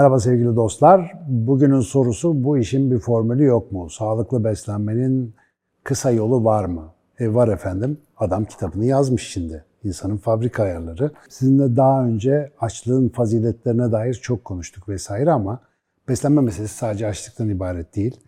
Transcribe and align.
Merhaba 0.00 0.20
sevgili 0.20 0.56
dostlar. 0.56 1.12
Bugünün 1.28 1.80
sorusu 1.80 2.44
bu 2.44 2.58
işin 2.58 2.90
bir 2.90 2.98
formülü 2.98 3.44
yok 3.44 3.72
mu? 3.72 3.90
Sağlıklı 3.90 4.44
beslenmenin 4.44 5.34
kısa 5.84 6.10
yolu 6.10 6.44
var 6.44 6.64
mı? 6.64 6.92
E 7.18 7.34
var 7.34 7.48
efendim. 7.48 7.98
Adam 8.16 8.44
kitabını 8.44 8.84
yazmış 8.84 9.28
şimdi. 9.28 9.64
İnsanın 9.84 10.16
fabrika 10.16 10.62
ayarları. 10.62 11.10
Sizinle 11.28 11.76
daha 11.76 12.04
önce 12.04 12.52
açlığın 12.60 13.08
faziletlerine 13.08 13.92
dair 13.92 14.14
çok 14.14 14.44
konuştuk 14.44 14.88
vesaire 14.88 15.30
ama 15.30 15.60
beslenme 16.08 16.40
meselesi 16.40 16.74
sadece 16.74 17.06
açlıktan 17.06 17.48
ibaret 17.48 17.96
değil. 17.96 18.20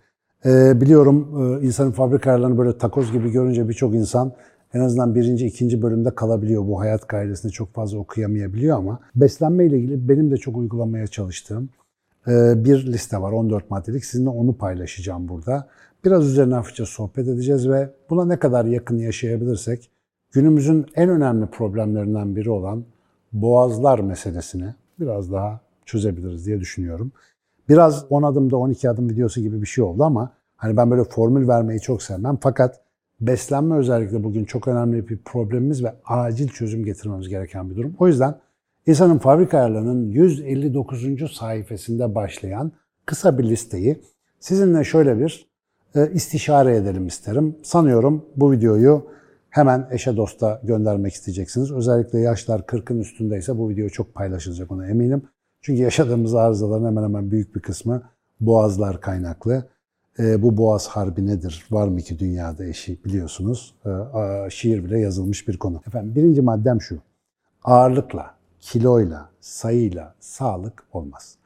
E, 0.45 0.81
biliyorum 0.81 1.29
e, 1.43 1.67
insanın 1.67 1.93
fabrika 1.93 2.31
ayarlarını 2.31 2.59
böyle 2.59 2.79
takoz 2.79 3.13
gibi 3.13 3.31
görünce 3.31 3.69
birçok 3.69 3.95
insan 3.95 4.33
en 4.75 4.81
azından 4.81 5.15
birinci, 5.15 5.47
ikinci 5.47 5.83
bölümde 5.83 6.15
kalabiliyor. 6.15 6.67
Bu 6.67 6.81
hayat 6.81 7.09
gayresini 7.09 7.53
çok 7.53 7.75
fazla 7.75 7.99
okuyamayabiliyor 7.99 8.79
ama 8.79 9.01
beslenme 9.15 9.67
ile 9.67 9.79
ilgili 9.79 10.09
benim 10.09 10.31
de 10.31 10.37
çok 10.37 10.57
uygulamaya 10.57 11.07
çalıştığım 11.07 11.69
e, 12.29 12.65
bir 12.65 12.87
liste 12.87 13.23
var 13.23 13.33
14 13.33 13.71
maddelik. 13.71 14.05
Sizinle 14.05 14.29
onu 14.29 14.57
paylaşacağım 14.57 15.29
burada. 15.29 15.69
Biraz 16.05 16.27
üzerine 16.27 16.55
hafifçe 16.55 16.87
sohbet 16.87 17.29
edeceğiz 17.29 17.69
ve 17.69 17.91
buna 18.11 18.25
ne 18.25 18.39
kadar 18.39 18.65
yakın 18.65 18.99
yaşayabilirsek 18.99 19.91
günümüzün 20.33 20.87
en 20.95 21.09
önemli 21.09 21.47
problemlerinden 21.47 22.37
biri 22.37 22.51
olan 22.51 22.85
boğazlar 23.33 23.99
meselesini 23.99 24.75
biraz 25.01 25.33
daha 25.33 25.61
çözebiliriz 25.87 26.47
diye 26.47 26.61
düşünüyorum. 26.61 27.13
Biraz 27.69 28.07
10 28.11 28.23
adımda 28.23 28.57
12 28.57 28.91
adım 28.91 29.11
videosu 29.11 29.41
gibi 29.41 29.63
bir 29.63 29.67
şey 29.67 29.85
oldu 29.85 30.05
ama 30.05 30.33
hani 30.57 30.77
ben 30.77 30.91
böyle 30.91 31.05
formül 31.05 31.49
vermeyi 31.49 31.81
çok 31.81 32.03
sevmem. 32.03 32.39
Fakat 32.41 32.81
beslenme 33.23 33.77
özellikle 33.77 34.25
bugün 34.25 34.45
çok 34.45 34.69
önemli 34.69 35.09
bir 35.09 35.19
problemimiz 35.25 35.85
ve 35.85 35.95
acil 36.05 36.49
çözüm 36.49 36.85
getirmemiz 36.85 37.29
gereken 37.29 37.71
bir 37.71 37.77
durum. 37.77 37.95
O 37.99 38.09
yüzden 38.09 38.35
insanın 38.87 39.19
fabrika 39.19 39.59
ayarlarının 39.59 40.11
159. 40.11 41.33
sayfasında 41.33 42.15
başlayan 42.15 42.73
kısa 43.07 43.39
bir 43.39 43.45
listeyi 43.45 44.01
sizinle 44.41 44.85
şöyle 44.85 45.19
bir 45.19 45.47
e, 45.95 46.13
istişare 46.13 46.77
edelim 46.77 47.07
isterim. 47.07 47.57
Sanıyorum 47.63 48.25
bu 48.37 48.53
videoyu 48.53 49.07
hemen 49.51 49.89
eşe 49.91 50.17
dosta 50.17 50.61
göndermek 50.65 51.13
isteyeceksiniz. 51.13 51.73
Özellikle 51.73 52.21
yaşlar 52.21 52.61
40'ın 52.61 53.01
üstündeyse 53.01 53.59
bu 53.59 53.71
video 53.71 53.89
çok 53.89 54.15
paylaşılacak 54.15 54.71
ona 54.71 54.87
eminim. 54.87 55.23
Çünkü 55.61 55.83
yaşadığımız 55.83 56.35
arızaların 56.35 56.87
hemen 56.87 57.03
hemen 57.03 57.31
büyük 57.31 57.55
bir 57.57 57.61
kısmı 57.61 58.03
boğazlar 58.41 59.01
kaynaklı. 59.01 59.65
E, 60.19 60.43
bu 60.43 60.57
Boğaz 60.57 60.89
Harbi 60.89 61.27
nedir? 61.27 61.67
Var 61.71 61.89
mı 61.89 62.01
ki 62.01 62.19
dünyada 62.19 62.65
eşi 62.65 63.05
biliyorsunuz. 63.05 63.75
E, 63.87 64.51
şiir 64.51 64.85
bile 64.85 64.99
yazılmış 64.99 65.49
bir 65.49 65.57
konu. 65.57 65.81
Efendim 65.87 66.15
birinci 66.15 66.43
maddem 66.43 66.81
şu. 66.81 66.99
Ağırlıkla, 67.65 68.35
kiloyla, 68.61 69.29
sayıyla 69.41 70.15
sağlık 70.21 70.85
olmaz. 70.93 71.37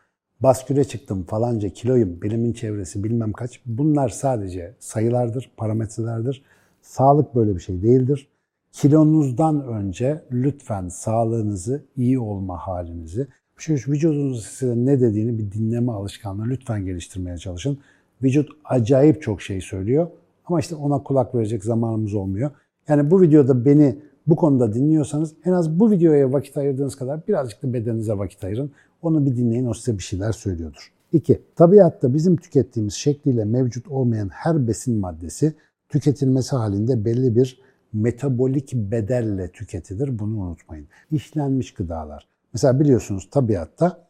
Basküle 0.41 0.85
çıktım 0.85 1.25
falanca 1.25 1.69
kiloyum, 1.69 2.23
bilimin 2.23 2.53
çevresi 2.53 3.05
bilmem 3.05 3.33
kaç. 3.33 3.61
Bunlar 3.67 4.09
sadece 4.09 4.75
sayılardır, 4.79 5.51
parametrelerdir. 5.57 6.43
Sağlık 6.83 7.35
böyle 7.35 7.55
bir 7.55 7.61
şey 7.61 7.83
değildir. 7.83 8.29
Kilonuzdan 8.73 9.67
önce 9.67 10.25
lütfen 10.33 10.89
sağlığınızı, 10.89 11.85
iyi 11.97 12.19
olma 12.19 12.59
halinizi, 12.59 13.27
şu 13.57 13.73
vücudunuzun 13.73 14.41
size 14.41 14.77
ne 14.77 15.01
dediğini 15.01 15.39
bir 15.39 15.53
dinleme 15.53 15.93
alışkanlığı 15.93 16.47
lütfen 16.47 16.85
geliştirmeye 16.85 17.39
çalışın. 17.39 17.79
Vücut 18.23 18.49
acayip 18.65 19.23
çok 19.23 19.43
şey 19.43 19.61
söylüyor 19.61 20.07
ama 20.47 20.61
işte 20.61 20.75
ona 20.75 21.03
kulak 21.03 21.35
verecek 21.35 21.65
zamanımız 21.65 22.15
olmuyor. 22.15 22.51
Yani 22.89 23.11
bu 23.11 23.23
videoda 23.23 23.65
beni 23.65 23.99
bu 24.27 24.37
konuda 24.37 24.75
dinliyorsanız 24.75 25.35
en 25.45 25.53
az 25.53 25.81
bu 25.81 25.91
videoya 25.91 26.33
vakit 26.33 26.57
ayırdığınız 26.57 26.97
kadar 26.97 27.27
birazcık 27.29 27.63
da 27.63 27.73
bedeninize 27.73 28.19
vakit 28.19 28.45
ayırın. 28.45 28.71
Onu 29.03 29.27
bir 29.27 29.37
dinleyin, 29.37 29.67
o 29.67 29.75
size 29.75 29.99
bir 29.99 30.03
şeyler 30.03 30.33
söylüyordur. 30.33 30.93
2. 31.13 31.43
Tabiatta 31.57 32.15
bizim 32.15 32.37
tükettiğimiz 32.37 32.95
şekliyle 32.95 33.45
mevcut 33.45 33.89
olmayan 33.89 34.29
her 34.29 34.69
besin 34.69 34.99
maddesi 34.99 35.55
tüketilmesi 35.89 36.57
halinde 36.57 37.05
belli 37.05 37.37
bir 37.37 37.61
metabolik 37.93 38.75
bedelle 38.75 39.49
tüketilir. 39.49 40.19
Bunu 40.19 40.39
unutmayın. 40.39 40.87
İşlenmiş 41.11 41.75
gıdalar. 41.75 42.29
Mesela 42.53 42.81
biliyorsunuz 42.81 43.29
tabiatta 43.31 44.06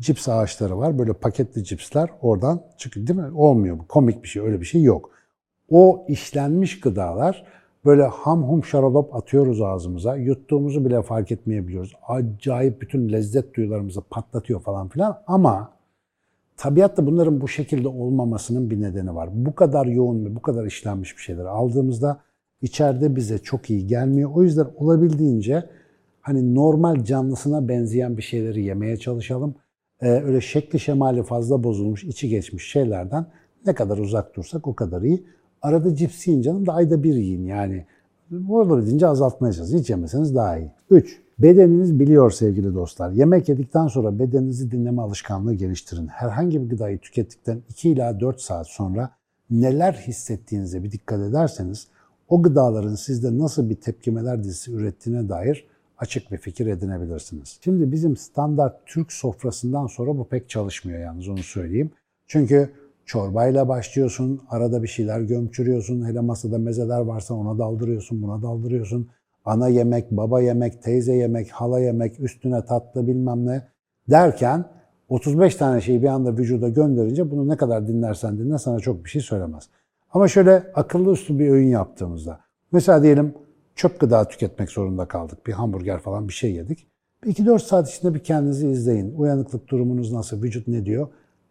cips 0.00 0.28
ağaçları 0.28 0.78
var. 0.78 0.98
Böyle 0.98 1.12
paketli 1.12 1.64
cipsler 1.64 2.10
oradan 2.22 2.62
çıkıyor 2.76 3.06
değil 3.06 3.18
mi? 3.18 3.30
Olmuyor 3.34 3.78
bu. 3.78 3.86
Komik 3.86 4.22
bir 4.22 4.28
şey. 4.28 4.42
Öyle 4.42 4.60
bir 4.60 4.66
şey 4.66 4.82
yok. 4.82 5.10
O 5.70 6.04
işlenmiş 6.08 6.80
gıdalar 6.80 7.44
böyle 7.84 8.02
ham 8.02 8.42
hum 8.42 8.64
şarolop 8.64 9.14
atıyoruz 9.14 9.62
ağzımıza. 9.62 10.16
Yuttuğumuzu 10.16 10.84
bile 10.84 11.02
fark 11.02 11.32
etmeyebiliyoruz. 11.32 11.96
Acayip 12.08 12.80
bütün 12.80 13.12
lezzet 13.12 13.54
duyularımızı 13.54 14.00
patlatıyor 14.00 14.60
falan 14.60 14.88
filan. 14.88 15.22
Ama 15.26 15.72
tabiatta 16.56 17.06
bunların 17.06 17.40
bu 17.40 17.48
şekilde 17.48 17.88
olmamasının 17.88 18.70
bir 18.70 18.80
nedeni 18.80 19.14
var. 19.14 19.28
Bu 19.32 19.54
kadar 19.54 19.86
yoğun 19.86 20.24
ve 20.24 20.36
bu 20.36 20.42
kadar 20.42 20.66
işlenmiş 20.66 21.16
bir 21.16 21.22
şeyleri 21.22 21.48
aldığımızda 21.48 22.20
içeride 22.62 23.16
bize 23.16 23.38
çok 23.38 23.70
iyi 23.70 23.86
gelmiyor. 23.86 24.30
O 24.34 24.42
yüzden 24.42 24.66
olabildiğince 24.76 25.64
hani 26.20 26.54
normal 26.54 27.04
canlısına 27.04 27.68
benzeyen 27.68 28.16
bir 28.16 28.22
şeyleri 28.22 28.64
yemeye 28.64 28.96
çalışalım 28.96 29.54
öyle 30.00 30.40
şekli 30.40 30.80
şemali 30.80 31.22
fazla 31.22 31.64
bozulmuş, 31.64 32.04
içi 32.04 32.28
geçmiş 32.28 32.70
şeylerden 32.70 33.26
ne 33.66 33.74
kadar 33.74 33.98
uzak 33.98 34.36
dursak 34.36 34.66
o 34.68 34.74
kadar 34.74 35.02
iyi. 35.02 35.24
Arada 35.62 35.94
cips 35.94 36.26
yiyin 36.26 36.42
canım 36.42 36.66
da 36.66 36.74
ayda 36.74 37.02
bir 37.02 37.14
yiyin 37.14 37.46
yani. 37.46 37.86
Olabildiğince 38.48 39.06
azaltmaya 39.06 39.52
çalışın. 39.52 39.78
Hiç 39.78 39.90
yemeseniz 39.90 40.34
daha 40.34 40.58
iyi. 40.58 40.70
3. 40.90 41.20
Bedeniniz 41.38 42.00
biliyor 42.00 42.30
sevgili 42.30 42.74
dostlar. 42.74 43.10
Yemek 43.10 43.48
yedikten 43.48 43.86
sonra 43.86 44.18
bedeninizi 44.18 44.70
dinleme 44.70 45.02
alışkanlığı 45.02 45.54
geliştirin. 45.54 46.06
Herhangi 46.06 46.62
bir 46.62 46.68
gıdayı 46.68 46.98
tükettikten 46.98 47.62
2 47.68 47.90
ila 47.90 48.20
4 48.20 48.40
saat 48.40 48.68
sonra 48.68 49.10
neler 49.50 49.92
hissettiğinize 49.92 50.84
bir 50.84 50.92
dikkat 50.92 51.20
ederseniz 51.20 51.88
o 52.28 52.42
gıdaların 52.42 52.94
sizde 52.94 53.38
nasıl 53.38 53.70
bir 53.70 53.74
tepkimeler 53.74 54.44
dizisi 54.44 54.72
ürettiğine 54.72 55.28
dair 55.28 55.66
açık 55.98 56.32
bir 56.32 56.36
fikir 56.38 56.66
edinebilirsiniz. 56.66 57.58
Şimdi 57.64 57.92
bizim 57.92 58.16
standart 58.16 58.86
Türk 58.86 59.12
sofrasından 59.12 59.86
sonra 59.86 60.18
bu 60.18 60.28
pek 60.28 60.48
çalışmıyor 60.48 61.00
yalnız 61.00 61.28
onu 61.28 61.42
söyleyeyim. 61.42 61.90
Çünkü 62.26 62.70
çorbayla 63.06 63.68
başlıyorsun, 63.68 64.40
arada 64.48 64.82
bir 64.82 64.88
şeyler 64.88 65.20
gömçürüyorsun, 65.20 66.06
hele 66.08 66.20
masada 66.20 66.58
mezeler 66.58 67.00
varsa 67.00 67.34
ona 67.34 67.58
daldırıyorsun, 67.58 68.22
buna 68.22 68.42
daldırıyorsun. 68.42 69.08
Ana 69.44 69.68
yemek, 69.68 70.10
baba 70.10 70.40
yemek, 70.40 70.82
teyze 70.82 71.14
yemek, 71.14 71.50
hala 71.50 71.80
yemek, 71.80 72.20
üstüne 72.20 72.64
tatlı 72.64 73.06
bilmem 73.06 73.46
ne 73.46 73.62
derken 74.10 74.64
35 75.08 75.56
tane 75.56 75.80
şeyi 75.80 76.02
bir 76.02 76.08
anda 76.08 76.36
vücuda 76.36 76.68
gönderince 76.68 77.30
bunu 77.30 77.48
ne 77.48 77.56
kadar 77.56 77.88
dinlersen 77.88 78.38
dinle 78.38 78.58
sana 78.58 78.80
çok 78.80 79.04
bir 79.04 79.10
şey 79.10 79.22
söylemez. 79.22 79.68
Ama 80.12 80.28
şöyle 80.28 80.62
akıllı 80.74 81.12
üstü 81.12 81.38
bir 81.38 81.48
öğün 81.48 81.68
yaptığımızda, 81.68 82.40
mesela 82.72 83.02
diyelim 83.02 83.34
çöp 83.78 84.00
gıda 84.00 84.28
tüketmek 84.28 84.70
zorunda 84.70 85.08
kaldık. 85.08 85.46
Bir 85.46 85.52
hamburger 85.52 85.98
falan 85.98 86.28
bir 86.28 86.32
şey 86.32 86.52
yedik. 86.52 86.86
2-4 87.26 87.58
saat 87.58 87.90
içinde 87.90 88.14
bir 88.14 88.18
kendinizi 88.18 88.68
izleyin. 88.68 89.14
Uyanıklık 89.14 89.68
durumunuz 89.68 90.12
nasıl, 90.12 90.42
vücut 90.42 90.68
ne 90.68 90.86
diyor? 90.86 91.08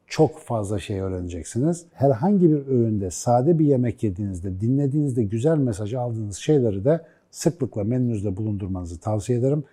Çok 0.08 0.40
fazla 0.40 0.80
şey 0.80 1.00
öğreneceksiniz. 1.00 1.86
Herhangi 1.94 2.52
bir 2.52 2.68
öğünde, 2.68 3.12
sade 3.12 3.60
bir 3.60 3.66
yemek 3.66 4.04
yediğinizde, 4.04 4.62
dinlediğinizde 4.62 5.24
güzel 5.24 5.58
mesajı 5.58 6.00
aldığınız 6.00 6.38
şeyleri 6.38 6.86
de 6.86 7.02
sıklıkla 7.32 7.84
menünüzde 7.84 8.38
bulundurmanızı 8.38 9.00
tavsiye 9.00 9.40
ederim. 9.40 9.64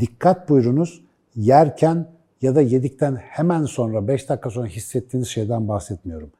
Dikkat 0.00 0.48
buyurunuz. 0.48 1.04
Yerken 1.36 2.06
ya 2.42 2.54
da 2.54 2.60
yedikten 2.60 3.16
hemen 3.16 3.64
sonra 3.64 4.08
5 4.08 4.28
dakika 4.28 4.50
sonra 4.50 4.66
hissettiğiniz 4.66 5.28
şeyden 5.28 5.68
bahsetmiyorum. 5.68 6.30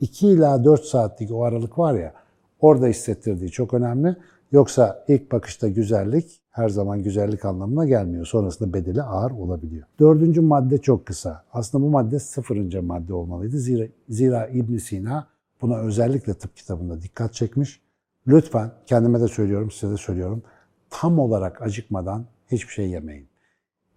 2 0.00 0.28
ila 0.28 0.64
4 0.64 0.84
saatlik 0.84 1.32
o 1.32 1.44
aralık 1.44 1.78
var 1.78 1.94
ya 1.94 2.14
orada 2.60 2.86
hissettirdiği 2.86 3.50
çok 3.50 3.74
önemli. 3.74 4.16
Yoksa 4.52 5.04
ilk 5.08 5.32
bakışta 5.32 5.68
güzellik 5.68 6.40
her 6.50 6.68
zaman 6.68 7.02
güzellik 7.02 7.44
anlamına 7.44 7.84
gelmiyor. 7.84 8.26
Sonrasında 8.26 8.72
bedeli 8.72 9.02
ağır 9.02 9.30
olabiliyor. 9.30 9.86
Dördüncü 10.00 10.40
madde 10.40 10.78
çok 10.78 11.06
kısa. 11.06 11.44
Aslında 11.52 11.84
bu 11.84 11.90
madde 11.90 12.18
sıfırıncı 12.18 12.82
madde 12.82 13.14
olmalıydı. 13.14 13.58
Zira, 13.58 13.84
zira 14.08 14.46
ibn 14.46 14.76
Sina 14.76 15.26
buna 15.62 15.78
özellikle 15.78 16.34
tıp 16.34 16.56
kitabında 16.56 17.02
dikkat 17.02 17.34
çekmiş. 17.34 17.80
Lütfen 18.28 18.70
kendime 18.86 19.20
de 19.20 19.28
söylüyorum, 19.28 19.70
size 19.70 19.92
de 19.92 19.96
söylüyorum. 19.96 20.42
Tam 20.90 21.18
olarak 21.18 21.62
acıkmadan 21.62 22.24
hiçbir 22.52 22.72
şey 22.72 22.90
yemeyin. 22.90 23.28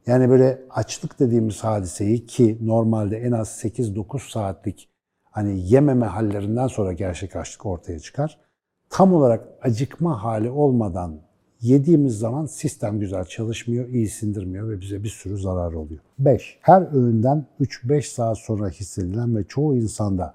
Yani 0.08 0.30
böyle 0.30 0.62
açlık 0.70 1.20
dediğimiz 1.20 1.64
hadiseyi 1.64 2.26
ki 2.26 2.58
normalde 2.62 3.18
en 3.18 3.32
az 3.32 3.48
8-9 3.48 4.32
saatlik 4.32 4.90
hani 5.24 5.74
yememe 5.74 6.06
hallerinden 6.06 6.68
sonra 6.68 6.94
gerçek 6.94 7.36
açlık 7.36 7.66
ortaya 7.66 8.00
çıkar 8.00 8.43
tam 8.94 9.14
olarak 9.14 9.48
acıkma 9.62 10.24
hali 10.24 10.50
olmadan 10.50 11.16
yediğimiz 11.62 12.20
zaman 12.20 12.46
sistem 12.46 13.00
güzel 13.00 13.26
çalışmıyor, 13.26 13.88
iyi 13.88 14.10
sindirmiyor 14.10 14.70
ve 14.70 14.82
bize 14.82 15.04
bir 15.04 15.10
sürü 15.10 15.38
zarar 15.38 15.74
oluyor. 15.74 16.02
5. 16.20 16.58
Her 16.62 16.96
öğünden 16.96 17.46
3-5 17.62 18.14
saat 18.14 18.38
sonra 18.38 18.70
hissedilen 18.70 19.36
ve 19.36 19.44
çoğu 19.44 19.76
insanda 19.76 20.34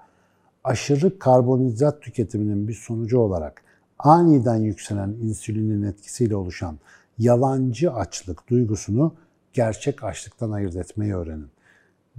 aşırı 0.63 1.19
karbonhidrat 1.19 2.01
tüketiminin 2.01 2.67
bir 2.67 2.73
sonucu 2.73 3.19
olarak 3.19 3.61
aniden 3.99 4.57
yükselen 4.57 5.09
insülinin 5.09 5.83
etkisiyle 5.83 6.35
oluşan 6.35 6.79
yalancı 7.17 7.93
açlık 7.93 8.49
duygusunu 8.49 9.13
gerçek 9.53 10.03
açlıktan 10.03 10.51
ayırt 10.51 10.75
etmeyi 10.75 11.15
öğrenin. 11.15 11.47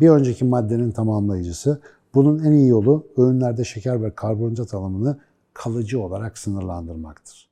bir 0.00 0.08
önceki 0.08 0.44
maddenin 0.44 0.90
tamamlayıcısı. 0.90 1.80
Bunun 2.14 2.44
en 2.44 2.52
iyi 2.52 2.68
yolu 2.68 3.06
öğünlerde 3.16 3.64
şeker 3.64 4.02
ve 4.02 4.14
karbonhidrat 4.14 4.74
alımını 4.74 5.18
kalıcı 5.60 6.00
olarak 6.00 6.38
sınırlandırmaktır. 6.38 7.48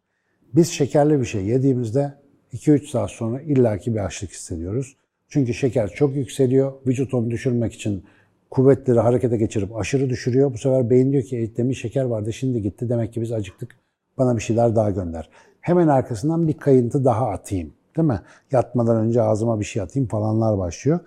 Biz 0.54 0.68
şekerli 0.68 1.20
bir 1.20 1.24
şey 1.24 1.44
yediğimizde 1.44 2.14
2-3 2.52 2.90
saat 2.90 3.10
sonra 3.10 3.40
illaki 3.40 3.94
bir 3.94 4.04
açlık 4.04 4.30
hissediyoruz. 4.30 4.96
Çünkü 5.28 5.54
şeker 5.54 5.88
çok 5.88 6.16
yükseliyor. 6.16 6.72
Vücut 6.86 7.14
onu 7.14 7.30
düşürmek 7.30 7.74
için 7.74 8.04
kuvvetleri 8.50 9.00
harekete 9.00 9.36
geçirip 9.36 9.76
aşırı 9.76 10.10
düşürüyor. 10.10 10.52
Bu 10.52 10.58
sefer 10.58 10.90
beyin 10.90 11.12
diyor 11.12 11.22
ki 11.22 11.52
demin 11.56 11.72
şeker 11.72 12.04
vardı 12.04 12.32
şimdi 12.32 12.62
gitti. 12.62 12.88
Demek 12.88 13.12
ki 13.12 13.20
biz 13.20 13.32
acıktık. 13.32 13.76
Bana 14.18 14.36
bir 14.36 14.42
şeyler 14.42 14.76
daha 14.76 14.90
gönder. 14.90 15.30
Hemen 15.60 15.88
arkasından 15.88 16.48
bir 16.48 16.58
kayıntı 16.58 17.04
daha 17.04 17.28
atayım. 17.28 17.72
Değil 17.96 18.08
mi? 18.08 18.20
Yatmadan 18.52 18.96
önce 18.96 19.22
ağzıma 19.22 19.60
bir 19.60 19.64
şey 19.64 19.82
atayım 19.82 20.08
falanlar 20.08 20.58
başlıyor. 20.58 21.00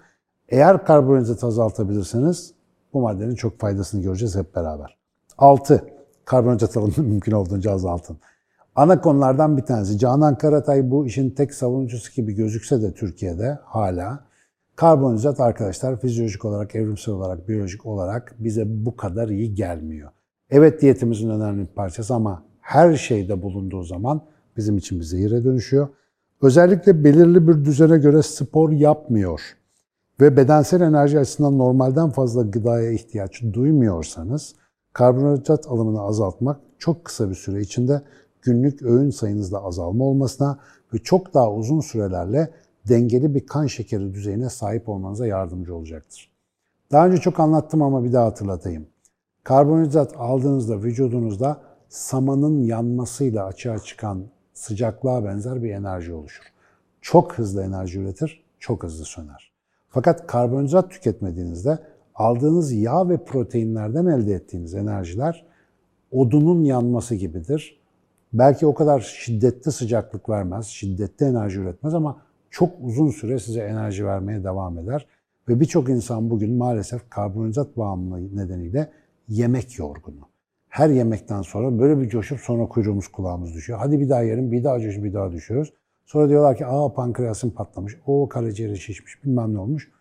Eğer 0.50 0.86
karbonhidratı 0.86 1.48
azaltabilirseniz 1.48 2.54
bu 2.94 3.02
maddenin 3.02 3.36
çok 3.36 3.60
faydasını 3.60 4.04
göreceğiz 4.04 4.36
hep 4.36 4.56
beraber. 4.56 4.98
6. 5.38 6.01
Karbonhidrat 6.26 6.78
alımını 6.78 7.08
mümkün 7.08 7.32
olduğunca 7.32 7.72
azaltın. 7.72 8.18
Ana 8.76 9.02
konulardan 9.02 9.58
bir 9.58 9.62
tanesi. 9.62 9.98
Canan 9.98 10.38
Karatay 10.38 10.92
bu 10.92 11.06
işin 11.06 11.30
tek 11.30 11.54
savunucusu 11.54 12.14
gibi 12.14 12.34
gözükse 12.34 12.82
de 12.82 12.94
Türkiye'de 12.94 13.60
hala 13.64 14.24
karbonhidrat 14.76 15.40
arkadaşlar 15.40 16.00
fizyolojik 16.00 16.46
olarak, 16.46 16.76
evrimsel 16.76 17.14
olarak, 17.14 17.50
biyolojik 17.50 17.86
olarak 17.86 18.36
bize 18.40 18.64
bu 18.68 18.96
kadar 18.96 19.30
iyi 19.30 19.54
gelmiyor. 19.56 20.12
Evet 20.50 20.82
diyetimizin 20.82 21.30
önemli 21.30 21.62
bir 21.62 21.74
parçası 21.76 22.14
ama 22.14 22.44
her 22.62 22.96
şeyde 22.96 23.42
bulunduğu 23.42 23.84
zaman 23.84 24.22
bizim 24.58 24.78
için 24.78 25.00
bir 25.00 25.04
zehire 25.04 25.44
dönüşüyor. 25.44 25.88
Özellikle 26.42 27.04
belirli 27.04 27.48
bir 27.48 27.66
düzene 27.66 27.98
göre 27.98 28.22
spor 28.22 28.72
yapmıyor 28.72 29.42
ve 30.22 30.38
bedensel 30.38 30.82
enerji 30.82 31.20
açısından 31.20 31.58
normalden 31.58 32.10
fazla 32.10 32.42
gıdaya 32.42 32.92
ihtiyaç 32.92 33.42
duymuyorsanız 33.54 34.56
karbonhidrat 34.94 35.68
alımını 35.68 36.02
azaltmak 36.02 36.60
çok 36.80 37.06
kısa 37.06 37.30
bir 37.30 37.36
süre 37.36 37.62
içinde 37.62 38.02
günlük 38.42 38.82
öğün 38.82 39.10
sayınızda 39.10 39.64
azalma 39.64 40.04
olmasına 40.04 40.60
ve 40.94 40.98
çok 40.98 41.34
daha 41.34 41.54
uzun 41.54 41.80
sürelerle 41.80 42.54
dengeli 42.90 43.36
bir 43.36 43.46
kan 43.46 43.68
şekeri 43.68 44.14
düzeyine 44.14 44.50
sahip 44.50 44.90
olmanıza 44.90 45.28
yardımcı 45.28 45.76
olacaktır. 45.76 46.32
Daha 46.92 47.08
önce 47.08 47.18
çok 47.18 47.40
anlattım 47.40 47.82
ama 47.82 48.04
bir 48.04 48.14
daha 48.14 48.26
hatırlatayım. 48.26 48.88
Karbonhidrat 49.44 50.14
aldığınızda 50.18 50.84
vücudunuzda 50.84 51.62
samanın 51.90 52.64
yanmasıyla 52.64 53.46
açığa 53.46 53.80
çıkan 53.80 54.26
sıcaklığa 54.54 55.26
benzer 55.26 55.64
bir 55.64 55.72
enerji 55.72 56.14
oluşur. 56.14 56.44
Çok 57.02 57.34
hızlı 57.34 57.64
enerji 57.64 58.00
üretir, 58.00 58.44
çok 58.60 58.84
hızlı 58.84 59.06
söner. 59.06 59.52
Fakat 59.90 60.28
karbonhidrat 60.28 60.92
tüketmediğinizde 60.92 61.80
aldığınız 62.16 62.74
yağ 62.74 63.10
ve 63.10 63.24
proteinlerden 63.24 64.06
elde 64.06 64.34
ettiğiniz 64.34 64.76
enerjiler 64.76 65.46
odunun 66.12 66.64
yanması 66.64 67.16
gibidir. 67.16 67.82
Belki 68.34 68.66
o 68.66 68.74
kadar 68.74 69.00
şiddetli 69.00 69.72
sıcaklık 69.72 70.30
vermez, 70.30 70.68
şiddetli 70.68 71.26
enerji 71.26 71.60
üretmez 71.60 71.94
ama 71.94 72.22
çok 72.50 72.74
uzun 72.82 73.10
süre 73.10 73.40
size 73.40 73.62
enerji 73.62 74.06
vermeye 74.06 74.44
devam 74.44 74.78
eder. 74.78 75.08
Ve 75.50 75.60
birçok 75.60 75.90
insan 75.90 76.30
bugün 76.30 76.58
maalesef 76.58 77.10
karbonhidrat 77.10 77.78
bağımlılığı 77.78 78.36
nedeniyle 78.36 78.92
yemek 79.28 79.80
yorgunu. 79.80 80.30
Her 80.70 80.90
yemekten 80.90 81.42
sonra 81.42 81.80
böyle 81.80 82.02
bir 82.02 82.10
coşup 82.10 82.40
sonra 82.40 82.68
kuyruğumuz 82.68 83.08
kulağımız 83.08 83.54
düşüyor. 83.54 83.80
Hadi 83.80 84.00
bir 84.00 84.10
daha 84.10 84.22
yerim, 84.22 84.52
bir 84.52 84.64
daha 84.64 84.80
coşup 84.80 85.04
bir 85.04 85.14
daha 85.14 85.32
düşüyoruz. 85.32 85.74
Sonra 86.06 86.30
diyorlar 86.30 86.58
ki 86.58 86.66
aa 86.66 86.94
pankreasın 86.94 87.50
patlamış, 87.50 87.98
o 88.06 88.30
karaciğeri 88.30 88.78
şişmiş, 88.78 89.24
bilmem 89.24 89.54
ne 89.54 89.60
olmuş. 89.60 89.92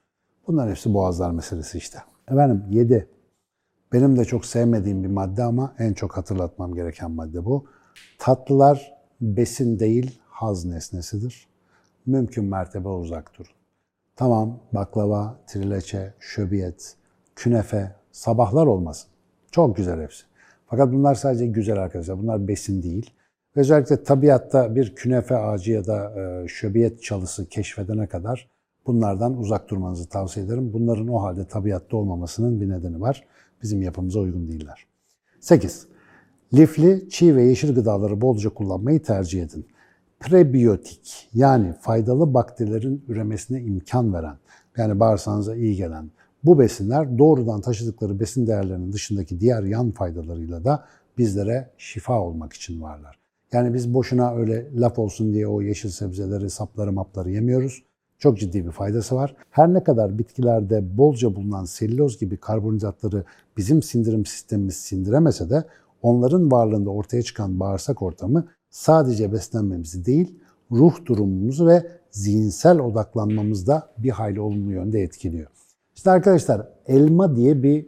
Bunların 0.50 0.70
hepsi 0.70 0.94
boğazlar 0.94 1.30
meselesi 1.30 1.78
işte. 1.78 1.98
Efendim 2.28 2.64
7. 2.70 3.08
Benim 3.92 4.18
de 4.18 4.24
çok 4.24 4.46
sevmediğim 4.46 5.04
bir 5.04 5.08
madde 5.08 5.42
ama 5.42 5.74
en 5.78 5.92
çok 5.92 6.16
hatırlatmam 6.16 6.74
gereken 6.74 7.10
madde 7.10 7.44
bu. 7.44 7.66
Tatlılar 8.18 8.92
besin 9.20 9.78
değil, 9.78 10.20
haz 10.26 10.64
nesnesidir. 10.64 11.48
Mümkün 12.06 12.44
mertebe 12.44 12.88
uzak 12.88 13.38
durun. 13.38 13.50
Tamam 14.16 14.58
baklava, 14.72 15.36
trileçe, 15.46 16.14
şöbiyet, 16.20 16.94
künefe, 17.36 17.92
sabahlar 18.12 18.66
olmasın. 18.66 19.10
Çok 19.50 19.76
güzel 19.76 20.02
hepsi. 20.02 20.24
Fakat 20.66 20.92
bunlar 20.92 21.14
sadece 21.14 21.46
güzel 21.46 21.78
arkadaşlar. 21.78 22.18
Bunlar 22.18 22.48
besin 22.48 22.82
değil. 22.82 23.10
Özellikle 23.54 24.02
tabiatta 24.02 24.76
bir 24.76 24.94
künefe 24.94 25.36
ağacı 25.36 25.72
ya 25.72 25.86
da 25.86 26.20
e, 26.20 26.48
şöbiyet 26.48 27.02
çalısı 27.02 27.48
keşfedene 27.48 28.06
kadar 28.06 28.50
bunlardan 28.86 29.38
uzak 29.38 29.70
durmanızı 29.70 30.08
tavsiye 30.08 30.46
ederim. 30.46 30.72
Bunların 30.72 31.08
o 31.08 31.22
halde 31.22 31.44
tabiatta 31.44 31.96
olmamasının 31.96 32.60
bir 32.60 32.68
nedeni 32.68 33.00
var. 33.00 33.24
Bizim 33.62 33.82
yapımıza 33.82 34.20
uygun 34.20 34.48
değiller. 34.48 34.86
8. 35.40 35.86
Lifli, 36.54 37.08
çiğ 37.10 37.36
ve 37.36 37.42
yeşil 37.42 37.74
gıdaları 37.74 38.20
bolca 38.20 38.50
kullanmayı 38.50 39.02
tercih 39.02 39.42
edin. 39.42 39.66
Prebiyotik 40.20 41.28
yani 41.34 41.72
faydalı 41.80 42.34
bakterilerin 42.34 43.04
üremesine 43.08 43.62
imkan 43.62 44.14
veren, 44.14 44.36
yani 44.76 45.00
bağırsağınıza 45.00 45.56
iyi 45.56 45.76
gelen 45.76 46.10
bu 46.44 46.58
besinler 46.58 47.18
doğrudan 47.18 47.60
taşıdıkları 47.60 48.20
besin 48.20 48.46
değerlerinin 48.46 48.92
dışındaki 48.92 49.40
diğer 49.40 49.62
yan 49.62 49.90
faydalarıyla 49.90 50.64
da 50.64 50.84
bizlere 51.18 51.70
şifa 51.78 52.20
olmak 52.20 52.52
için 52.52 52.82
varlar. 52.82 53.18
Yani 53.52 53.74
biz 53.74 53.94
boşuna 53.94 54.34
öyle 54.34 54.80
laf 54.80 54.98
olsun 54.98 55.32
diye 55.32 55.48
o 55.48 55.62
yeşil 55.62 55.88
sebzeleri, 55.88 56.50
sapları, 56.50 56.92
mapları 56.92 57.30
yemiyoruz. 57.30 57.82
Çok 58.20 58.38
ciddi 58.38 58.66
bir 58.66 58.70
faydası 58.70 59.16
var. 59.16 59.36
Her 59.50 59.74
ne 59.74 59.84
kadar 59.84 60.18
bitkilerde 60.18 60.98
bolca 60.98 61.36
bulunan 61.36 61.64
selüloz 61.64 62.18
gibi 62.18 62.36
karbonhidratları 62.36 63.24
bizim 63.56 63.82
sindirim 63.82 64.26
sistemimiz 64.26 64.76
sindiremese 64.76 65.50
de 65.50 65.64
onların 66.02 66.50
varlığında 66.50 66.90
ortaya 66.90 67.22
çıkan 67.22 67.60
bağırsak 67.60 68.02
ortamı 68.02 68.48
sadece 68.70 69.32
beslenmemizi 69.32 70.06
değil, 70.06 70.38
ruh 70.72 71.06
durumumuzu 71.06 71.66
ve 71.66 71.86
zihinsel 72.10 72.78
odaklanmamızda 72.78 73.88
bir 73.98 74.10
hayli 74.10 74.40
olumlu 74.40 74.72
yönde 74.72 75.02
etkiliyor. 75.02 75.50
İşte 75.96 76.10
arkadaşlar 76.10 76.68
elma 76.86 77.36
diye 77.36 77.62
bir 77.62 77.86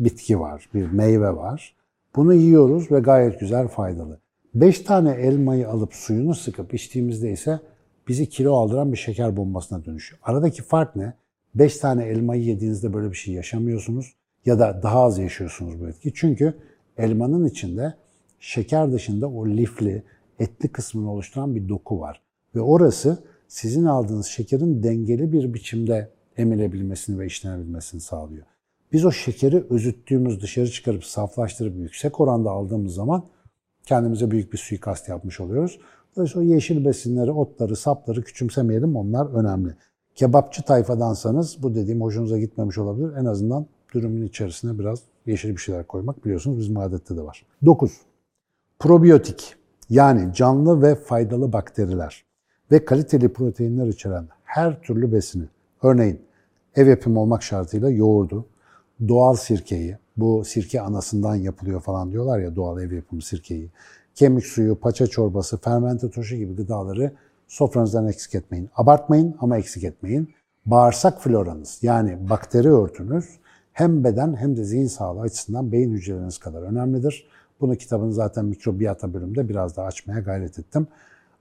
bitki 0.00 0.40
var, 0.40 0.68
bir 0.74 0.92
meyve 0.92 1.36
var. 1.36 1.76
Bunu 2.16 2.34
yiyoruz 2.34 2.92
ve 2.92 3.00
gayet 3.00 3.40
güzel 3.40 3.68
faydalı. 3.68 4.18
5 4.54 4.80
tane 4.80 5.10
elmayı 5.10 5.68
alıp 5.68 5.94
suyunu 5.94 6.34
sıkıp 6.34 6.74
içtiğimizde 6.74 7.32
ise 7.32 7.60
bizi 8.08 8.28
kilo 8.28 8.54
aldıran 8.54 8.92
bir 8.92 8.98
şeker 8.98 9.36
bombasına 9.36 9.84
dönüşüyor. 9.84 10.20
Aradaki 10.22 10.62
fark 10.62 10.96
ne? 10.96 11.14
5 11.54 11.76
tane 11.76 12.04
elmayı 12.04 12.42
yediğinizde 12.42 12.94
böyle 12.94 13.10
bir 13.10 13.16
şey 13.16 13.34
yaşamıyorsunuz 13.34 14.14
ya 14.46 14.58
da 14.58 14.80
daha 14.82 15.02
az 15.02 15.18
yaşıyorsunuz 15.18 15.80
bu 15.80 15.88
etki. 15.88 16.12
Çünkü 16.14 16.54
elmanın 16.96 17.44
içinde 17.44 17.94
şeker 18.40 18.92
dışında 18.92 19.30
o 19.30 19.46
lifli, 19.46 20.02
etli 20.38 20.68
kısmını 20.68 21.12
oluşturan 21.12 21.56
bir 21.56 21.68
doku 21.68 22.00
var. 22.00 22.22
Ve 22.54 22.60
orası 22.60 23.24
sizin 23.48 23.84
aldığınız 23.84 24.26
şekerin 24.26 24.82
dengeli 24.82 25.32
bir 25.32 25.54
biçimde 25.54 26.10
emilebilmesini 26.36 27.18
ve 27.18 27.26
işlenebilmesini 27.26 28.00
sağlıyor. 28.00 28.46
Biz 28.92 29.04
o 29.04 29.12
şekeri 29.12 29.64
özüttüğümüz, 29.70 30.42
dışarı 30.42 30.70
çıkarıp 30.70 31.04
saflaştırıp 31.04 31.76
yüksek 31.76 32.20
oranda 32.20 32.50
aldığımız 32.50 32.94
zaman 32.94 33.24
kendimize 33.86 34.30
büyük 34.30 34.52
bir 34.52 34.58
suikast 34.58 35.08
yapmış 35.08 35.40
oluyoruz. 35.40 35.78
Dolayısıyla 36.18 36.48
o 36.48 36.54
yeşil 36.54 36.84
besinleri, 36.84 37.30
otları, 37.30 37.76
sapları 37.76 38.22
küçümsemeyelim. 38.22 38.96
Onlar 38.96 39.26
önemli. 39.26 39.74
Kebapçı 40.14 40.62
tayfadansanız 40.62 41.62
bu 41.62 41.74
dediğim 41.74 42.00
hoşunuza 42.00 42.38
gitmemiş 42.38 42.78
olabilir. 42.78 43.12
En 43.16 43.24
azından 43.24 43.66
dürümün 43.94 44.26
içerisine 44.26 44.78
biraz 44.78 45.02
yeşil 45.26 45.50
bir 45.50 45.56
şeyler 45.56 45.86
koymak 45.86 46.24
biliyorsunuz 46.24 46.58
bizim 46.58 46.76
adette 46.76 47.16
de 47.16 47.22
var. 47.22 47.46
9. 47.64 48.00
Probiyotik 48.78 49.54
yani 49.90 50.34
canlı 50.34 50.82
ve 50.82 50.94
faydalı 50.94 51.52
bakteriler 51.52 52.24
ve 52.72 52.84
kaliteli 52.84 53.32
proteinler 53.32 53.86
içeren 53.86 54.28
her 54.44 54.82
türlü 54.82 55.12
besini, 55.12 55.44
örneğin 55.82 56.20
ev 56.76 56.86
yapımı 56.86 57.20
olmak 57.20 57.42
şartıyla 57.42 57.90
yoğurdu, 57.90 58.46
doğal 59.08 59.34
sirkeyi, 59.34 59.98
bu 60.16 60.44
sirke 60.44 60.80
anasından 60.80 61.34
yapılıyor 61.34 61.80
falan 61.80 62.12
diyorlar 62.12 62.38
ya 62.38 62.56
doğal 62.56 62.82
ev 62.82 62.92
yapımı 62.92 63.22
sirkeyi, 63.22 63.70
kemik 64.18 64.46
suyu, 64.46 64.80
paça 64.80 65.06
çorbası, 65.06 65.58
fermente 65.58 66.10
turşu 66.10 66.36
gibi 66.36 66.56
gıdaları 66.56 67.12
sofranızdan 67.48 68.08
eksik 68.08 68.34
etmeyin. 68.34 68.70
Abartmayın 68.76 69.36
ama 69.40 69.58
eksik 69.58 69.84
etmeyin. 69.84 70.34
Bağırsak 70.66 71.22
floranız 71.22 71.78
yani 71.82 72.30
bakteri 72.30 72.72
örtünüz 72.72 73.38
hem 73.72 74.04
beden 74.04 74.36
hem 74.36 74.56
de 74.56 74.64
zihin 74.64 74.86
sağlığı 74.86 75.20
açısından 75.20 75.72
beyin 75.72 75.92
hücreleriniz 75.92 76.38
kadar 76.38 76.62
önemlidir. 76.62 77.28
Bunu 77.60 77.76
kitabın 77.76 78.10
zaten 78.10 78.44
mikrobiyata 78.44 79.14
bölümünde 79.14 79.48
biraz 79.48 79.76
daha 79.76 79.86
açmaya 79.86 80.20
gayret 80.20 80.58
ettim. 80.58 80.86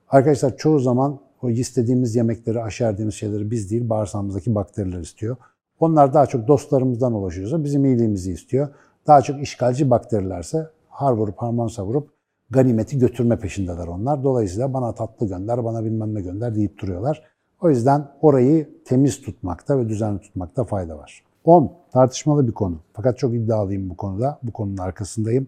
Arkadaşlar 0.09 0.57
çoğu 0.57 0.79
zaman 0.79 1.19
o 1.41 1.49
istediğimiz 1.49 2.15
yemekleri, 2.15 2.61
aşerdiğimiz 2.61 3.15
şeyleri 3.15 3.51
biz 3.51 3.71
değil, 3.71 3.89
bağırsağımızdaki 3.89 4.55
bakteriler 4.55 4.99
istiyor. 4.99 5.37
Onlar 5.79 6.13
daha 6.13 6.25
çok 6.25 6.47
dostlarımızdan 6.47 7.13
ulaşıyorsa 7.13 7.63
bizim 7.63 7.85
iyiliğimizi 7.85 8.31
istiyor. 8.31 8.67
Daha 9.07 9.21
çok 9.21 9.41
işgalci 9.41 9.89
bakterilerse 9.89 10.67
har 10.89 11.13
vurup 11.13 11.37
harman 11.37 11.67
savurup 11.67 12.16
ganimeti 12.49 12.99
götürme 12.99 13.39
peşindeler 13.39 13.87
onlar. 13.87 14.23
Dolayısıyla 14.23 14.73
bana 14.73 14.95
tatlı 14.95 15.27
gönder, 15.27 15.63
bana 15.63 15.85
bilmem 15.85 16.15
ne 16.15 16.21
gönder 16.21 16.55
deyip 16.55 16.79
duruyorlar. 16.79 17.23
O 17.61 17.69
yüzden 17.69 18.07
orayı 18.21 18.69
temiz 18.85 19.21
tutmakta 19.21 19.79
ve 19.79 19.89
düzenli 19.89 20.19
tutmakta 20.19 20.63
fayda 20.63 20.97
var. 20.97 21.23
10. 21.43 21.71
Tartışmalı 21.91 22.47
bir 22.47 22.51
konu. 22.51 22.79
Fakat 22.93 23.17
çok 23.17 23.33
iddialıyım 23.33 23.89
bu 23.89 23.97
konuda. 23.97 24.39
Bu 24.43 24.51
konunun 24.51 24.77
arkasındayım. 24.77 25.47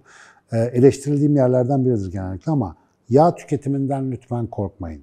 Ee, 0.51 0.57
eleştirildiğim 0.57 1.35
yerlerden 1.35 1.85
biridir 1.85 2.11
genellikle 2.11 2.51
ama 2.51 2.75
yağ 3.09 3.35
tüketiminden 3.35 4.11
lütfen 4.11 4.47
korkmayın. 4.47 5.01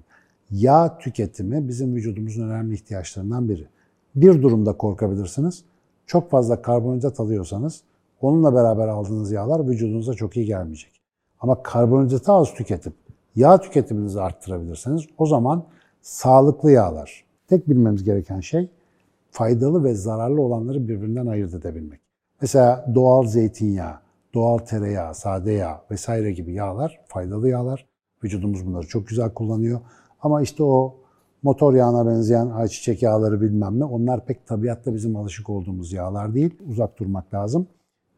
Yağ 0.51 0.97
tüketimi 0.97 1.67
bizim 1.67 1.95
vücudumuzun 1.95 2.49
önemli 2.49 2.73
ihtiyaçlarından 2.73 3.49
biri. 3.49 3.67
Bir 4.15 4.41
durumda 4.41 4.77
korkabilirsiniz. 4.77 5.63
Çok 6.05 6.31
fazla 6.31 6.61
karbonhidrat 6.61 7.19
alıyorsanız 7.19 7.81
onunla 8.21 8.55
beraber 8.55 8.87
aldığınız 8.87 9.31
yağlar 9.31 9.67
vücudunuza 9.67 10.13
çok 10.13 10.37
iyi 10.37 10.45
gelmeyecek. 10.45 10.96
Ama 11.39 11.63
karbonhidratı 11.63 12.31
az 12.31 12.53
tüketip 12.53 12.93
yağ 13.35 13.57
tüketiminizi 13.57 14.21
arttırabilirseniz 14.21 15.05
o 15.17 15.25
zaman 15.25 15.63
sağlıklı 16.01 16.71
yağlar. 16.71 17.25
Tek 17.47 17.69
bilmemiz 17.69 18.03
gereken 18.03 18.39
şey 18.39 18.69
faydalı 19.31 19.83
ve 19.83 19.93
zararlı 19.93 20.41
olanları 20.41 20.87
birbirinden 20.87 21.27
ayırt 21.27 21.53
edebilmek. 21.53 21.99
Mesela 22.41 22.91
doğal 22.95 23.27
zeytinyağı, 23.27 23.95
doğal 24.33 24.57
tereyağı, 24.57 25.15
sade 25.15 25.51
yağ 25.51 25.81
vesaire 25.91 26.31
gibi 26.31 26.53
yağlar 26.53 26.99
faydalı 27.07 27.49
yağlar. 27.49 27.85
Vücudumuz 28.23 28.67
bunları 28.67 28.87
çok 28.87 29.07
güzel 29.07 29.33
kullanıyor. 29.33 29.79
Ama 30.21 30.41
işte 30.41 30.63
o 30.63 30.95
motor 31.43 31.73
yağına 31.73 32.07
benzeyen 32.07 32.49
ayçiçek 32.49 33.03
yağları 33.03 33.41
bilmem 33.41 33.79
ne 33.79 33.83
onlar 33.83 34.25
pek 34.25 34.47
tabiatta 34.47 34.93
bizim 34.93 35.15
alışık 35.15 35.49
olduğumuz 35.49 35.93
yağlar 35.93 36.33
değil. 36.33 36.55
Uzak 36.69 36.99
durmak 36.99 37.33
lazım. 37.33 37.67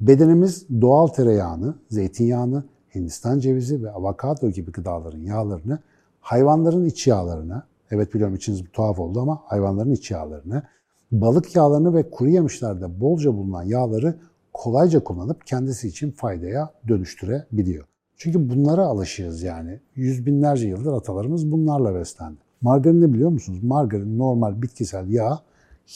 Bedenimiz 0.02 0.82
doğal 0.82 1.08
tereyağını, 1.08 1.76
zeytinyağını, 1.90 2.64
Hindistan 2.96 3.40
cevizi 3.40 3.84
ve 3.84 3.92
avokado 3.92 4.50
gibi 4.50 4.72
gıdaların 4.72 5.22
yağlarını, 5.22 5.80
hayvanların 6.22 6.86
iç 6.86 7.08
yağlarını, 7.08 7.64
evet 7.92 8.14
biliyorum 8.14 8.36
içiniz 8.36 8.64
tuhaf 8.74 9.00
oldu 9.00 9.22
ama 9.22 9.42
hayvanların 9.46 9.92
iç 9.92 10.12
yağlarını, 10.12 10.64
balık 11.12 11.56
yağlarını 11.56 11.94
ve 11.94 12.10
kuru 12.10 12.30
yemişlerde 12.30 13.00
bolca 13.00 13.34
bulunan 13.34 13.64
yağları 13.64 14.16
kolayca 14.54 15.04
kullanıp 15.04 15.48
kendisi 15.48 15.88
için 15.88 16.12
faydaya 16.12 16.70
dönüştürebiliyor. 16.88 17.86
Çünkü 18.18 18.50
bunlara 18.50 18.86
alışığız 18.86 19.44
yani. 19.44 19.80
Yüz 19.96 20.26
binlerce 20.26 20.68
yıldır 20.68 20.94
atalarımız 20.94 21.52
bunlarla 21.52 21.96
beslendi. 21.96 22.38
Margarin 22.62 23.02
ne 23.02 23.14
biliyor 23.14 23.30
musunuz? 23.30 23.64
Margarin 23.64 24.20
normal 24.20 24.62
bitkisel 24.62 25.10
yağ 25.10 25.40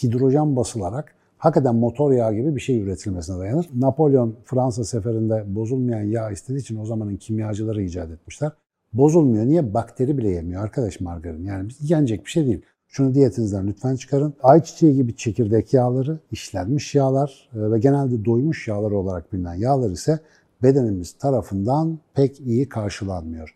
hidrojen 0.03 0.55
basılarak 0.55 1.12
hakikaten 1.43 1.75
motor 1.75 2.11
yağı 2.11 2.33
gibi 2.33 2.55
bir 2.55 2.61
şey 2.61 2.81
üretilmesine 2.81 3.37
dayanır. 3.37 3.69
Napolyon 3.75 4.35
Fransa 4.45 4.83
seferinde 4.83 5.55
bozulmayan 5.55 6.03
yağ 6.03 6.31
istediği 6.31 6.59
için 6.59 6.79
o 6.79 6.85
zamanın 6.85 7.15
kimyacıları 7.15 7.83
icat 7.83 8.11
etmişler. 8.11 8.51
Bozulmuyor. 8.93 9.45
Niye? 9.45 9.73
Bakteri 9.73 10.17
bile 10.17 10.29
yemiyor 10.29 10.63
arkadaş 10.63 10.99
margarin. 10.99 11.45
Yani 11.45 11.71
yenecek 11.79 12.25
bir 12.25 12.29
şey 12.29 12.45
değil. 12.45 12.61
Şunu 12.87 13.13
diyetinizden 13.13 13.67
lütfen 13.67 13.95
çıkarın. 13.95 14.33
Ayçiçeği 14.43 14.95
gibi 14.95 15.15
çekirdek 15.15 15.73
yağları, 15.73 16.19
işlenmiş 16.31 16.95
yağlar 16.95 17.49
e, 17.55 17.71
ve 17.71 17.79
genelde 17.79 18.25
doymuş 18.25 18.67
yağlar 18.67 18.91
olarak 18.91 19.33
bilinen 19.33 19.55
yağlar 19.55 19.91
ise 19.91 20.19
bedenimiz 20.63 21.13
tarafından 21.13 21.99
pek 22.13 22.39
iyi 22.39 22.69
karşılanmıyor. 22.69 23.55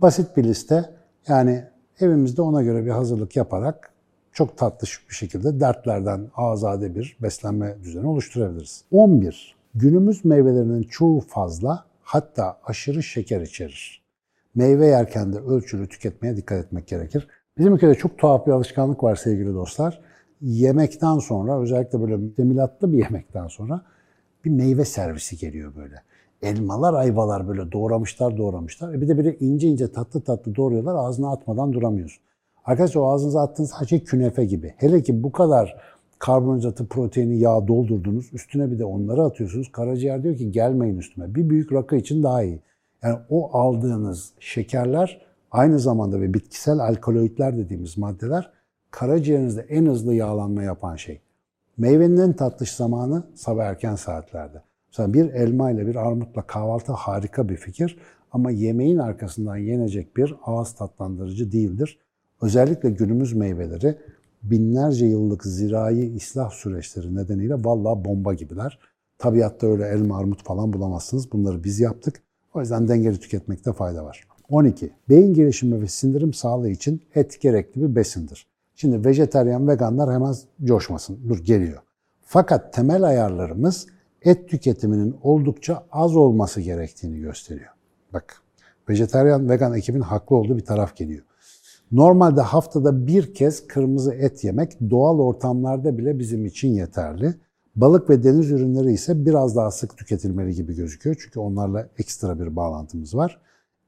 Basit 0.00 0.36
bir 0.36 0.44
liste. 0.44 0.90
Yani 1.28 1.64
evimizde 2.00 2.42
ona 2.42 2.62
göre 2.62 2.84
bir 2.84 2.90
hazırlık 2.90 3.36
yaparak 3.36 3.95
çok 4.36 4.58
tatlış 4.58 5.08
bir 5.08 5.14
şekilde 5.14 5.60
dertlerden 5.60 6.28
azade 6.34 6.94
bir 6.94 7.16
beslenme 7.22 7.76
düzeni 7.82 8.06
oluşturabiliriz. 8.06 8.84
11. 8.90 9.56
Günümüz 9.74 10.24
meyvelerinin 10.24 10.82
çoğu 10.82 11.20
fazla 11.20 11.84
hatta 12.02 12.58
aşırı 12.64 13.02
şeker 13.02 13.40
içerir. 13.40 14.02
Meyve 14.54 14.86
yerken 14.86 15.32
de 15.32 15.38
ölçülü 15.38 15.88
tüketmeye 15.88 16.36
dikkat 16.36 16.64
etmek 16.64 16.86
gerekir. 16.86 17.28
Bizim 17.58 17.74
ülkede 17.74 17.94
çok 17.94 18.18
tuhaf 18.18 18.46
bir 18.46 18.52
alışkanlık 18.52 19.04
var 19.04 19.16
sevgili 19.16 19.54
dostlar. 19.54 20.00
Yemekten 20.40 21.18
sonra 21.18 21.60
özellikle 21.60 22.00
böyle 22.00 22.34
temilatlı 22.34 22.92
bir 22.92 22.98
yemekten 22.98 23.46
sonra 23.46 23.82
bir 24.44 24.50
meyve 24.50 24.84
servisi 24.84 25.36
geliyor 25.36 25.76
böyle. 25.76 26.02
Elmalar, 26.42 26.94
ayvalar 26.94 27.48
böyle 27.48 27.72
doğramışlar 27.72 28.36
doğramışlar. 28.36 28.94
E 28.94 29.00
bir 29.00 29.08
de 29.08 29.16
böyle 29.16 29.38
ince 29.38 29.68
ince 29.68 29.92
tatlı 29.92 30.20
tatlı 30.20 30.56
doğruyorlar 30.56 30.94
ağzına 30.94 31.32
atmadan 31.32 31.72
duramıyorsun. 31.72 32.26
Arkadaşlar 32.66 33.00
o 33.00 33.12
ağzınıza 33.12 33.42
attığınız 33.42 33.72
her 33.80 33.86
şey 33.86 34.04
künefe 34.04 34.44
gibi. 34.44 34.74
Hele 34.76 35.02
ki 35.02 35.22
bu 35.22 35.32
kadar 35.32 35.76
karbonhidratı, 36.18 36.86
proteini, 36.86 37.38
yağ 37.38 37.68
doldurdunuz. 37.68 38.30
Üstüne 38.32 38.70
bir 38.70 38.78
de 38.78 38.84
onları 38.84 39.22
atıyorsunuz. 39.22 39.72
Karaciğer 39.72 40.22
diyor 40.22 40.36
ki 40.36 40.52
gelmeyin 40.52 40.98
üstüme. 40.98 41.34
Bir 41.34 41.50
büyük 41.50 41.72
rakı 41.72 41.96
için 41.96 42.22
daha 42.22 42.42
iyi. 42.42 42.60
Yani 43.02 43.18
o 43.30 43.58
aldığınız 43.58 44.32
şekerler 44.40 45.26
aynı 45.50 45.78
zamanda 45.78 46.20
ve 46.20 46.34
bitkisel 46.34 46.78
alkaloidler 46.78 47.56
dediğimiz 47.56 47.98
maddeler 47.98 48.50
karaciğerinizde 48.90 49.60
en 49.60 49.86
hızlı 49.86 50.14
yağlanma 50.14 50.62
yapan 50.62 50.96
şey. 50.96 51.20
Meyvenin 51.76 52.16
en 52.16 52.32
tatlış 52.32 52.72
zamanı 52.72 53.22
sabah 53.34 53.64
erken 53.64 53.94
saatlerde. 53.94 54.62
Mesela 54.88 55.14
bir 55.14 55.34
elma 55.34 55.70
ile 55.70 55.86
bir 55.86 55.96
armutla 55.96 56.42
kahvaltı 56.42 56.92
harika 56.92 57.48
bir 57.48 57.56
fikir 57.56 57.98
ama 58.32 58.50
yemeğin 58.50 58.98
arkasından 58.98 59.56
yenecek 59.56 60.16
bir 60.16 60.34
ağız 60.44 60.74
tatlandırıcı 60.74 61.52
değildir. 61.52 61.98
Özellikle 62.42 62.90
günümüz 62.90 63.32
meyveleri 63.32 63.98
binlerce 64.42 65.06
yıllık 65.06 65.44
zirai 65.44 66.16
ıslah 66.16 66.50
süreçleri 66.50 67.14
nedeniyle 67.14 67.54
vallahi 67.54 68.04
bomba 68.04 68.34
gibiler. 68.34 68.78
Tabiatta 69.18 69.66
öyle 69.66 69.86
elma, 69.86 70.18
armut 70.18 70.44
falan 70.44 70.72
bulamazsınız. 70.72 71.32
Bunları 71.32 71.64
biz 71.64 71.80
yaptık. 71.80 72.22
O 72.54 72.60
yüzden 72.60 72.88
dengeli 72.88 73.20
tüketmekte 73.20 73.72
fayda 73.72 74.04
var. 74.04 74.26
12. 74.48 74.90
Beyin 75.08 75.34
gelişimi 75.34 75.82
ve 75.82 75.88
sindirim 75.88 76.32
sağlığı 76.32 76.68
için 76.68 77.02
et 77.14 77.40
gerekli 77.40 77.82
bir 77.82 77.96
besindir. 77.96 78.46
Şimdi 78.74 79.04
vejeteryan, 79.04 79.68
veganlar 79.68 80.14
hemen 80.14 80.34
coşmasın. 80.64 81.18
Dur 81.28 81.38
geliyor. 81.38 81.78
Fakat 82.22 82.72
temel 82.72 83.02
ayarlarımız 83.02 83.86
et 84.22 84.48
tüketiminin 84.48 85.16
oldukça 85.22 85.86
az 85.92 86.16
olması 86.16 86.60
gerektiğini 86.60 87.20
gösteriyor. 87.20 87.70
Bak, 88.12 88.42
vejeteryan, 88.88 89.48
vegan 89.48 89.74
ekibin 89.74 90.00
haklı 90.00 90.36
olduğu 90.36 90.56
bir 90.56 90.64
taraf 90.64 90.96
geliyor. 90.96 91.24
Normalde 91.92 92.40
haftada 92.40 93.06
bir 93.06 93.34
kez 93.34 93.66
kırmızı 93.66 94.14
et 94.14 94.44
yemek 94.44 94.78
doğal 94.90 95.18
ortamlarda 95.18 95.98
bile 95.98 96.18
bizim 96.18 96.46
için 96.46 96.68
yeterli. 96.68 97.34
Balık 97.76 98.10
ve 98.10 98.24
deniz 98.24 98.50
ürünleri 98.50 98.92
ise 98.92 99.26
biraz 99.26 99.56
daha 99.56 99.70
sık 99.70 99.96
tüketilmeli 99.96 100.54
gibi 100.54 100.74
gözüküyor. 100.74 101.16
Çünkü 101.20 101.40
onlarla 101.40 101.88
ekstra 101.98 102.40
bir 102.40 102.56
bağlantımız 102.56 103.14
var. 103.14 103.40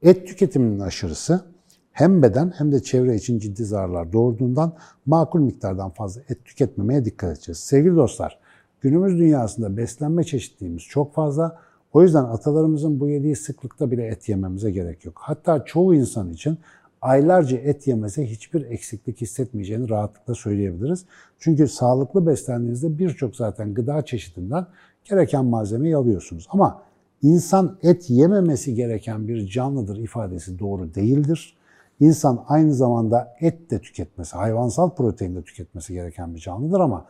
Et 0.03 0.27
tüketiminin 0.27 0.81
aşırısı 0.81 1.45
hem 1.93 2.23
beden 2.23 2.53
hem 2.57 2.73
de 2.73 2.83
çevre 2.83 3.17
için 3.17 3.39
ciddi 3.39 3.65
zararlar 3.65 4.13
doğurduğundan 4.13 4.73
makul 5.07 5.41
miktardan 5.41 5.91
fazla 5.91 6.21
et 6.29 6.45
tüketmemeye 6.45 7.05
dikkat 7.05 7.37
edeceğiz. 7.37 7.59
Sevgili 7.59 7.97
dostlar, 7.97 8.39
günümüz 8.81 9.19
dünyasında 9.19 9.77
beslenme 9.77 10.25
çeşitliliğimiz 10.25 10.83
çok 10.83 11.15
fazla. 11.15 11.59
O 11.93 12.03
yüzden 12.03 12.25
atalarımızın 12.25 13.01
bu 13.01 13.09
yediği 13.09 13.37
sıklıkta 13.37 13.91
bile 13.91 14.07
et 14.07 14.29
yememize 14.29 14.71
gerek 14.71 15.05
yok. 15.05 15.15
Hatta 15.19 15.65
çoğu 15.65 15.95
insan 15.95 16.31
için 16.31 16.59
aylarca 17.03 17.59
et 17.59 17.87
yemese 17.87 18.31
hiçbir 18.31 18.71
eksiklik 18.71 19.21
hissetmeyeceğini 19.21 19.89
rahatlıkla 19.89 20.35
söyleyebiliriz. 20.35 21.05
Çünkü 21.39 21.69
sağlıklı 21.69 22.27
beslendiğinizde 22.27 22.99
birçok 22.99 23.37
zaten 23.37 23.75
gıda 23.75 24.05
çeşidinden 24.05 24.67
gereken 25.05 25.45
malzemeyi 25.45 25.97
alıyorsunuz. 25.97 26.47
Ama 26.51 26.83
insan 27.23 27.79
et 27.83 28.11
yememesi 28.11 28.75
gereken 28.75 29.29
bir 29.29 29.47
canlıdır 29.47 29.97
ifadesi 29.97 30.59
doğru 30.59 30.95
değildir. 30.95 31.57
İnsan 32.01 32.45
aynı 32.49 32.75
zamanda 32.75 33.37
et 33.41 33.71
de 33.71 33.81
tüketmesi, 33.81 34.37
hayvansal 34.37 34.91
protein 34.91 35.37
de 35.37 35.43
tüketmesi 35.43 35.93
gereken 35.93 36.35
bir 36.35 36.41
canlıdır 36.41 36.81
ama 36.81 37.05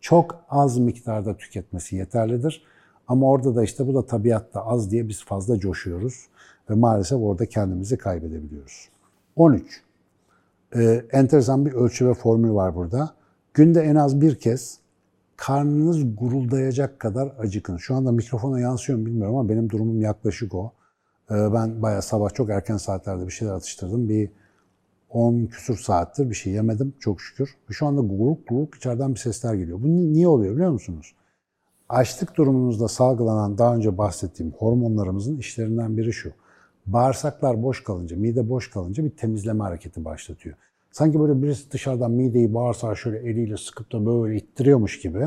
çok 0.00 0.44
az 0.48 0.78
miktarda 0.78 1.36
tüketmesi 1.36 1.96
yeterlidir. 1.96 2.64
Ama 3.08 3.30
orada 3.30 3.56
da 3.56 3.62
işte 3.64 3.86
bu 3.86 3.94
da 3.94 4.06
tabiatta 4.06 4.66
az 4.66 4.90
diye 4.90 5.08
biz 5.08 5.24
fazla 5.24 5.58
coşuyoruz 5.58 6.26
ve 6.70 6.74
maalesef 6.74 7.18
orada 7.18 7.46
kendimizi 7.46 7.98
kaybedebiliyoruz. 7.98 8.88
13. 9.36 9.82
Ee, 10.76 11.04
enteresan 11.12 11.66
bir 11.66 11.72
ölçü 11.72 12.08
ve 12.08 12.14
formül 12.14 12.54
var 12.54 12.74
burada. 12.74 13.14
Günde 13.54 13.80
en 13.80 13.94
az 13.94 14.20
bir 14.20 14.34
kez 14.34 14.78
karnınız 15.36 16.16
guruldayacak 16.16 17.00
kadar 17.00 17.32
acıkın. 17.38 17.76
Şu 17.76 17.94
anda 17.94 18.12
mikrofona 18.12 18.60
yansıyor 18.60 18.98
mu 18.98 19.06
bilmiyorum 19.06 19.36
ama 19.36 19.48
benim 19.48 19.70
durumum 19.70 20.00
yaklaşık 20.00 20.54
o. 20.54 20.72
Ee, 21.30 21.34
ben 21.34 21.82
bayağı 21.82 22.02
sabah 22.02 22.30
çok 22.34 22.50
erken 22.50 22.76
saatlerde 22.76 23.26
bir 23.26 23.32
şeyler 23.32 23.52
atıştırdım. 23.52 24.08
Bir 24.08 24.30
10 25.10 25.46
küsur 25.46 25.76
saattir 25.78 26.30
bir 26.30 26.34
şey 26.34 26.52
yemedim 26.52 26.94
çok 27.00 27.20
şükür. 27.20 27.56
Şu 27.70 27.86
anda 27.86 28.00
guruk 28.00 28.48
guruk 28.48 28.74
içeriden 28.74 29.14
bir 29.14 29.20
sesler 29.20 29.54
geliyor. 29.54 29.82
Bu 29.82 29.86
niye 29.88 30.28
oluyor 30.28 30.54
biliyor 30.54 30.70
musunuz? 30.70 31.14
Açlık 31.88 32.36
durumunuzda 32.36 32.88
salgılanan 32.88 33.58
daha 33.58 33.76
önce 33.76 33.98
bahsettiğim 33.98 34.52
hormonlarımızın 34.52 35.38
işlerinden 35.38 35.96
biri 35.96 36.12
şu. 36.12 36.32
Bağırsaklar 36.86 37.62
boş 37.62 37.84
kalınca, 37.84 38.16
mide 38.16 38.48
boş 38.48 38.70
kalınca 38.70 39.04
bir 39.04 39.10
temizleme 39.10 39.64
hareketi 39.64 40.04
başlatıyor. 40.04 40.56
Sanki 40.90 41.20
böyle 41.20 41.42
birisi 41.42 41.72
dışarıdan 41.72 42.10
mideyi 42.10 42.54
bağırsağı 42.54 42.96
şöyle 42.96 43.18
eliyle 43.18 43.56
sıkıp 43.56 43.92
da 43.92 44.06
böyle 44.06 44.36
ittiriyormuş 44.36 45.00
gibi. 45.00 45.24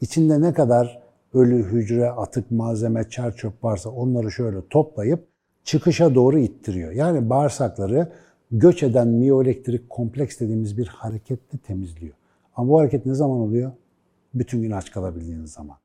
İçinde 0.00 0.40
ne 0.40 0.52
kadar 0.52 1.02
ölü 1.34 1.64
hücre, 1.64 2.10
atık 2.10 2.50
malzeme, 2.50 3.08
çer 3.10 3.36
çöp 3.36 3.64
varsa 3.64 3.90
onları 3.90 4.30
şöyle 4.30 4.68
toplayıp 4.70 5.24
çıkışa 5.64 6.14
doğru 6.14 6.38
ittiriyor. 6.38 6.92
Yani 6.92 7.30
bağırsakları 7.30 8.12
göç 8.50 8.82
eden 8.82 9.08
miyoelektrik 9.08 9.90
kompleks 9.90 10.40
dediğimiz 10.40 10.78
bir 10.78 10.86
hareketle 10.86 11.58
temizliyor. 11.58 12.14
Ama 12.56 12.68
bu 12.68 12.78
hareket 12.78 13.06
ne 13.06 13.14
zaman 13.14 13.38
oluyor? 13.38 13.72
bütün 14.38 14.62
gün 14.62 14.70
aç 14.70 14.90
kalabildiğiniz 14.90 15.52
zaman. 15.52 15.76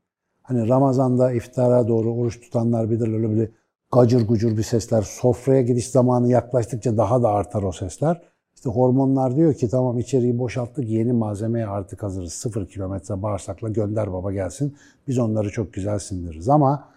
Hani 0.44 0.68
Ramazan'da 0.68 1.32
iftara 1.32 1.88
doğru 1.88 2.14
oruç 2.14 2.42
tutanlar 2.42 2.92
bilir 2.92 3.14
öyle 3.14 3.36
bir 3.36 3.50
gacır 3.92 4.28
gucur 4.28 4.58
bir 4.58 4.64
sesler. 4.64 5.02
Sofraya 5.02 5.62
gidiş 5.62 5.88
zamanı 5.88 6.30
yaklaştıkça 6.30 6.98
daha 6.98 7.24
da 7.24 7.30
artar 7.30 7.64
o 7.64 7.72
sesler. 7.72 8.22
İşte 8.56 8.70
hormonlar 8.70 9.36
diyor 9.36 9.54
ki 9.54 9.70
tamam 9.70 10.00
içeriği 10.00 10.40
boşalttık 10.40 10.90
yeni 10.90 11.14
malzemeye 11.14 11.68
artık 11.68 12.04
hazırız. 12.04 12.34
Sıfır 12.34 12.68
kilometre 12.68 13.22
bağırsakla 13.22 13.70
gönder 13.70 14.14
baba 14.14 14.32
gelsin. 14.32 14.76
Biz 15.08 15.20
onları 15.20 15.50
çok 15.50 15.74
güzel 15.74 16.00
sindiririz 16.00 16.50
ama 16.50 16.88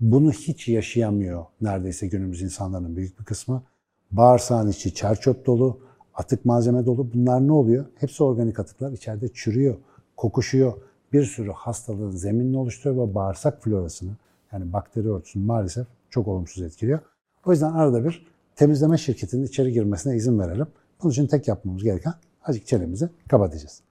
bunu 0.00 0.32
hiç 0.32 0.68
yaşayamıyor 0.68 1.44
neredeyse 1.60 2.06
günümüz 2.06 2.42
insanların 2.42 2.96
büyük 2.96 3.20
bir 3.20 3.24
kısmı. 3.24 3.62
Bağırsağın 4.10 4.68
içi 4.68 4.94
çerçöp 4.94 5.46
dolu, 5.46 5.78
atık 6.14 6.44
malzeme 6.44 6.86
dolu. 6.86 7.12
Bunlar 7.14 7.46
ne 7.46 7.52
oluyor? 7.52 7.84
Hepsi 7.96 8.24
organik 8.24 8.60
atıklar 8.60 8.92
içeride 8.92 9.28
çürüyor, 9.34 9.76
kokuşuyor. 10.16 10.72
Bir 11.12 11.24
sürü 11.24 11.50
hastalığın 11.50 12.10
zeminini 12.10 12.58
oluşturuyor 12.58 13.08
ve 13.08 13.14
bağırsak 13.14 13.62
florasını 13.62 14.10
yani 14.52 14.72
bakteri 14.72 15.10
örtüsünü 15.10 15.44
maalesef 15.44 15.86
çok 16.10 16.28
olumsuz 16.28 16.62
etkiliyor. 16.62 17.00
O 17.46 17.52
yüzden 17.52 17.72
arada 17.72 18.04
bir 18.04 18.26
temizleme 18.56 18.98
şirketinin 18.98 19.46
içeri 19.46 19.72
girmesine 19.72 20.16
izin 20.16 20.38
verelim. 20.38 20.66
Bunun 21.02 21.12
için 21.12 21.26
tek 21.26 21.48
yapmamız 21.48 21.82
gereken 21.82 22.14
azıcık 22.44 22.66
çenemizi 22.66 23.08
kapatacağız. 23.28 23.82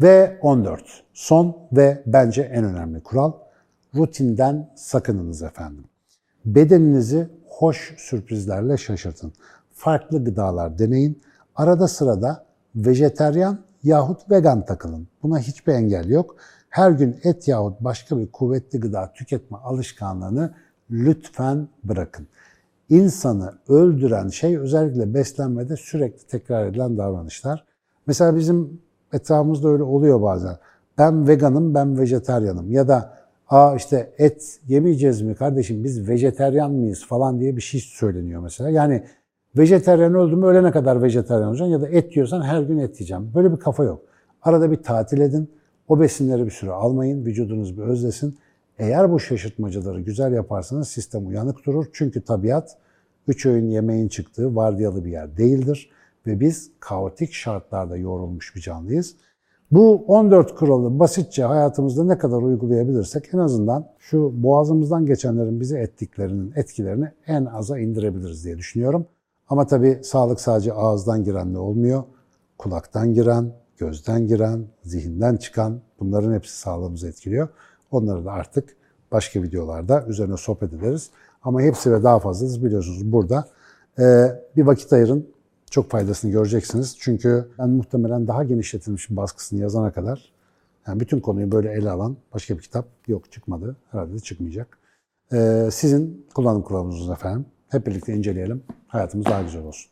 Ve 0.00 0.38
14. 0.42 0.82
Son 1.14 1.56
ve 1.72 2.02
bence 2.06 2.42
en 2.42 2.64
önemli 2.64 3.02
kural. 3.02 3.32
Rutinden 3.94 4.70
sakınınız 4.76 5.42
efendim. 5.42 5.84
Bedeninizi 6.44 7.28
hoş 7.48 7.94
sürprizlerle 7.98 8.76
şaşırtın. 8.76 9.32
Farklı 9.72 10.24
gıdalar 10.24 10.78
deneyin. 10.78 11.22
Arada 11.56 11.88
sırada 11.88 12.44
vejeteryan 12.76 13.58
yahut 13.82 14.30
vegan 14.30 14.64
takılın. 14.64 15.08
Buna 15.22 15.38
hiçbir 15.38 15.72
engel 15.72 16.08
yok. 16.08 16.36
Her 16.68 16.90
gün 16.90 17.20
et 17.24 17.48
yahut 17.48 17.80
başka 17.80 18.18
bir 18.18 18.32
kuvvetli 18.32 18.80
gıda 18.80 19.12
tüketme 19.12 19.58
alışkanlığını 19.58 20.54
lütfen 20.90 21.68
bırakın. 21.84 22.26
İnsanı 22.88 23.52
öldüren 23.68 24.28
şey 24.28 24.58
özellikle 24.58 25.14
beslenmede 25.14 25.76
sürekli 25.76 26.26
tekrar 26.26 26.66
edilen 26.66 26.98
davranışlar. 26.98 27.64
Mesela 28.06 28.36
bizim 28.36 28.80
etrafımızda 29.12 29.68
öyle 29.68 29.82
oluyor 29.82 30.22
bazen. 30.22 30.56
Ben 30.98 31.28
veganım, 31.28 31.74
ben 31.74 31.98
vejeteryanım 31.98 32.72
ya 32.72 32.88
da 32.88 33.18
aa 33.48 33.76
işte 33.76 34.12
et 34.18 34.60
yemeyeceğiz 34.68 35.22
mi 35.22 35.34
kardeşim 35.34 35.84
biz 35.84 36.08
vejeteryan 36.08 36.72
mıyız 36.72 37.06
falan 37.06 37.40
diye 37.40 37.56
bir 37.56 37.60
şey 37.60 37.80
söyleniyor 37.80 38.42
mesela. 38.42 38.70
Yani 38.70 39.04
vejeteryan 39.56 40.14
öldü 40.14 40.36
mü 40.36 40.46
ölene 40.46 40.70
kadar 40.70 41.02
vejeteryan 41.02 41.48
olacaksın 41.48 41.72
ya 41.72 41.80
da 41.80 41.88
et 41.88 42.16
yiyorsan 42.16 42.42
her 42.42 42.62
gün 42.62 42.78
et 42.78 43.00
yiyeceğim. 43.00 43.30
Böyle 43.34 43.52
bir 43.52 43.56
kafa 43.56 43.84
yok. 43.84 44.02
Arada 44.42 44.70
bir 44.70 44.82
tatil 44.82 45.20
edin. 45.20 45.50
O 45.88 46.00
besinleri 46.00 46.44
bir 46.44 46.50
süre 46.50 46.70
almayın. 46.70 47.26
Vücudunuz 47.26 47.78
bir 47.78 47.82
özlesin. 47.82 48.38
Eğer 48.78 49.12
bu 49.12 49.20
şaşırtmacıları 49.20 50.00
güzel 50.00 50.32
yaparsanız 50.32 50.88
sistem 50.88 51.26
uyanık 51.26 51.66
durur. 51.66 51.86
Çünkü 51.92 52.24
tabiat 52.24 52.76
üç 53.28 53.46
öğün 53.46 53.68
yemeğin 53.68 54.08
çıktığı 54.08 54.56
vardiyalı 54.56 55.04
bir 55.04 55.10
yer 55.10 55.36
değildir. 55.36 55.90
Ve 56.26 56.40
biz 56.40 56.70
kaotik 56.80 57.32
şartlarda 57.32 57.96
yoğrulmuş 57.96 58.56
bir 58.56 58.60
canlıyız. 58.60 59.16
Bu 59.70 60.04
14 60.06 60.54
kuralı 60.54 60.98
basitçe 60.98 61.44
hayatımızda 61.44 62.04
ne 62.04 62.18
kadar 62.18 62.42
uygulayabilirsek 62.42 63.34
en 63.34 63.38
azından 63.38 63.88
şu 63.98 64.42
boğazımızdan 64.42 65.06
geçenlerin 65.06 65.60
bize 65.60 65.78
ettiklerinin 65.78 66.52
etkilerini 66.56 67.08
en 67.26 67.44
aza 67.44 67.78
indirebiliriz 67.78 68.44
diye 68.44 68.58
düşünüyorum. 68.58 69.06
Ama 69.48 69.66
tabii 69.66 69.98
sağlık 70.02 70.40
sadece 70.40 70.72
ağızdan 70.72 71.24
girenle 71.24 71.58
olmuyor. 71.58 72.02
Kulaktan 72.58 73.14
giren, 73.14 73.52
gözden 73.78 74.26
giren, 74.26 74.64
zihinden 74.82 75.36
çıkan 75.36 75.80
bunların 76.00 76.34
hepsi 76.34 76.58
sağlığımızı 76.58 77.08
etkiliyor. 77.08 77.48
Onları 77.90 78.24
da 78.24 78.32
artık 78.32 78.76
başka 79.12 79.42
videolarda 79.42 80.04
üzerine 80.06 80.36
sohbet 80.36 80.72
ederiz. 80.72 81.10
Ama 81.42 81.62
hepsi 81.62 81.92
ve 81.92 82.02
daha 82.02 82.18
fazlası 82.18 82.64
biliyorsunuz 82.64 83.12
burada. 83.12 83.48
Ee, 83.98 84.26
bir 84.56 84.62
vakit 84.62 84.92
ayırın. 84.92 85.28
Çok 85.70 85.90
faydasını 85.90 86.30
göreceksiniz. 86.30 86.96
Çünkü 86.98 87.48
ben 87.58 87.68
muhtemelen 87.70 88.26
daha 88.26 88.44
genişletilmiş 88.44 89.10
baskısını 89.10 89.60
yazana 89.60 89.92
kadar 89.92 90.32
yani 90.86 91.00
bütün 91.00 91.20
konuyu 91.20 91.52
böyle 91.52 91.72
ele 91.72 91.90
alan 91.90 92.16
başka 92.34 92.56
bir 92.56 92.62
kitap 92.62 92.86
yok 93.08 93.32
çıkmadı. 93.32 93.76
Herhalde 93.90 94.12
de 94.14 94.18
çıkmayacak. 94.18 94.78
Ee, 95.32 95.68
sizin 95.72 96.26
kullanım 96.34 96.64
kılavuzunuz 96.64 97.10
efendim. 97.10 97.46
Hep 97.68 97.86
birlikte 97.86 98.14
inceleyelim. 98.14 98.62
Hayatımız 98.88 99.26
daha 99.26 99.42
güzel 99.42 99.62
olsun. 99.62 99.90